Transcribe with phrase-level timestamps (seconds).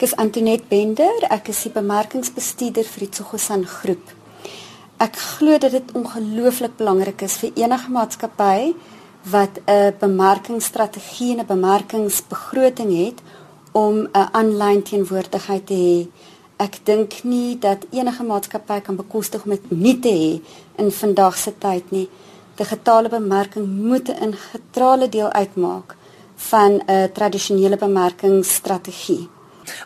[0.00, 4.12] Ek is Antoinette Bender, ek is die bemarkingsbestuurder vir die Tsogosan groep.
[4.96, 8.70] Ek glo dat dit ongelooflik belangrik is vir enige maatskappy
[9.28, 13.18] wat 'n bemarkingsstrategie en 'n bemarkingsbegroting het
[13.72, 16.08] om 'n aanlyn teenwoordigheid te hê.
[16.56, 20.40] Ek dink nie dat enige maatskappy kan bekostig om dit nie te hê
[20.82, 22.08] in vandag se tyd nie.
[22.56, 25.96] Digitale bemarking moet 'n integrale deel uitmaak
[26.36, 29.28] van 'n tradisionele bemarkingsstrategie.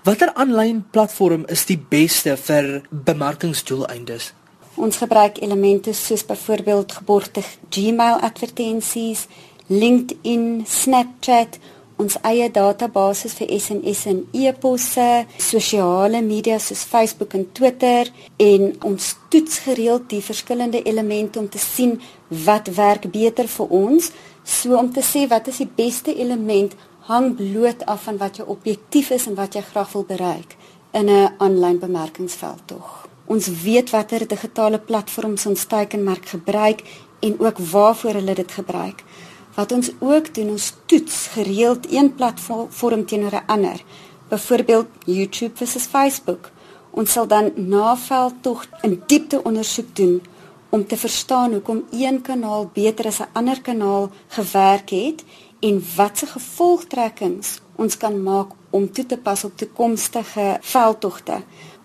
[0.04, 4.32] Watter aanlyn platform is die beste vir bemarkingsdoeleindes?
[4.74, 9.28] Ons gebruik elemente soos byvoorbeeld geborgte Gmail advertensies,
[9.68, 11.60] LinkedIn, Snapchat,
[11.96, 15.08] ons eie database vir SMS en e-posse,
[15.38, 18.10] sosiale media soos Facebook en Twitter
[18.42, 22.00] en ons toets gereeld die verskillende elemente om te sien
[22.44, 24.10] wat werk beter vir ons,
[24.44, 28.48] so om te sê wat is die beste element hang bloot af van wat jou
[28.48, 30.56] objektief is en wat jy graag wil bereik
[30.92, 33.08] in 'n aanlyn bemarkingsveld tog.
[33.26, 36.82] Ons weet watter digitale platforms ons teikenmerk gebruik
[37.20, 39.04] en ook waarvoor hulle dit gebruik.
[39.54, 43.82] Wat ons ook doen, ons toets gereeld een platform teenoor 'n ander.
[44.28, 46.50] Byvoorbeeld YouTube versus Facebook.
[46.90, 50.22] Ons sal dan naveld tog 'n diepte ondersoek doen
[50.68, 55.24] om te verstaan hoekom een kanaal beter as 'n ander kanaal gewerk het
[55.64, 61.40] en watse gevolgtrekkings ons kan maak om toe te pas op toekomstige veldtogte.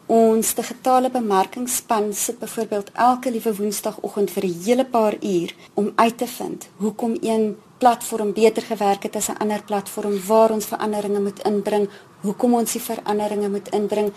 [0.09, 6.17] Ons digitale bemarkingsspan sit byvoorbeeld elke liewe woensdagoggend vir 'n hele paar uur om uit
[6.17, 11.19] te vind hoekom een platform beter gewerk het as 'n ander platform, waar ons veranderinge
[11.19, 11.89] moet inbring,
[12.21, 14.11] hoekom ons die veranderinge moet inbring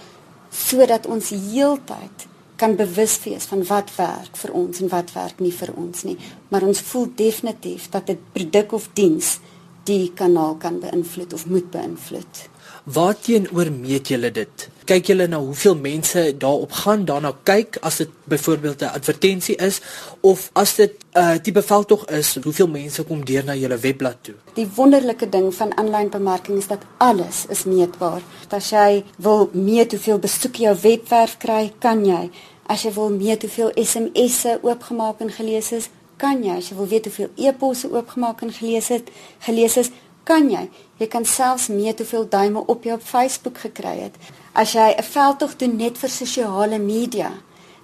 [0.51, 2.32] sodat ons heeltyd
[2.63, 6.15] kan bewus wees van wat werk vir ons en wat werk nie vir ons nie.
[6.55, 9.39] Maar ons voel definitief dat 'n produk of diens
[9.85, 12.49] die kanaal kan beïnvloed of moet beïnvloed.
[12.83, 14.69] Waarteenoor meet julle dit?
[14.85, 19.81] Kyk julle na hoeveel mense daarop gaan, daarna kyk as dit byvoorbeeld 'n advertensie is
[20.21, 24.17] of as dit 'n uh, tipe veldtog is, hoeveel mense kom deur na julle webblad
[24.21, 24.35] toe?
[24.55, 28.21] Die wonderlike ding van aanlyn bemarking is dat alles is meetbaar.
[28.49, 32.31] As jy wil meet hoeveel besoek jou webwerf kry, kan jy.
[32.67, 36.57] As jy wil meet hoeveel SMS'e oopgemaak en gelees is, kan jy.
[36.57, 39.11] As jy wil weet hoeveel e-posse oopgemaak en gelees het,
[39.47, 39.91] gelees is,
[40.25, 40.69] kan jy.
[40.99, 44.15] Jy kan selfs meet hoeveel duime op jou op Facebook gekry het.
[44.55, 47.33] As jy 'n veldtog doen net vir sosiale media,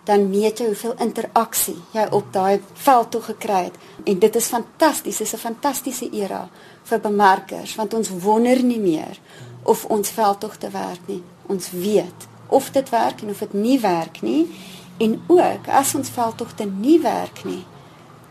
[0.04, 3.76] dan meet jy hoeveel interaksie jy op daai veldtog gekry het.
[4.04, 6.48] En dit is fantasties, dit is 'n fantastiese era
[6.84, 9.18] vir bemarkers want ons wonder nie meer
[9.62, 11.22] of ons veldtog te werk nie.
[11.46, 14.46] Ons weet of dit werk en of dit nie werk nie.
[14.98, 17.64] En ook as ons veldtogte nie werk nie,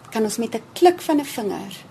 [0.09, 1.87] kan ons met 'n klik van 'n vinger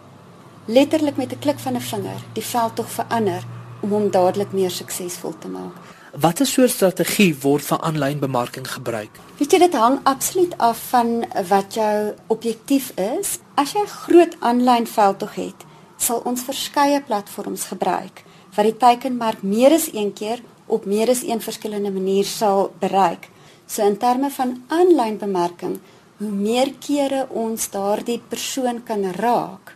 [0.66, 3.42] letterlik met 'n klik van 'n vinger die veld tog verander
[3.80, 5.72] om hom dadelik meer suksesvol te maak.
[6.20, 9.10] Watter soort strategie word vir aanlyn bemarking gebruik?
[9.36, 13.38] Weet jy dit hang absoluut af van wat jou objektief is.
[13.54, 15.64] As jy 'n groot aanlyn veld tog het,
[15.96, 21.22] sal ons verskeie platforms gebruik wat die teikenmark meer as een keer op meer as
[21.22, 23.28] een verskillende manier sal bereik.
[23.66, 25.78] So in terme van aanlyn bemarking,
[26.16, 29.74] hoe meer kere ons daardie persoon kan raak,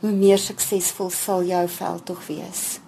[0.00, 2.78] hoe meer suksesvol sal jou veld tog wees.